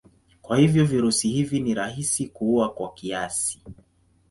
Kwa 0.41 0.57
hivyo 0.57 0.85
virusi 0.85 1.29
hivi 1.29 1.59
ni 1.59 1.73
rahisi 1.73 2.27
kuua 2.27 2.73
kwa 2.73 2.93
kiasi. 2.93 3.61